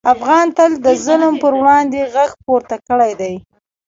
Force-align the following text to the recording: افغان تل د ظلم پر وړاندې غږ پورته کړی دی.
افغان 0.13 0.45
تل 0.57 0.71
د 0.85 0.87
ظلم 1.05 1.33
پر 1.43 1.53
وړاندې 1.61 2.01
غږ 2.13 2.31
پورته 2.45 2.75
کړی 2.87 3.11
دی. 3.21 3.33